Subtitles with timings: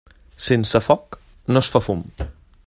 [0.45, 1.19] Sense foc
[1.53, 2.03] no es fa fum.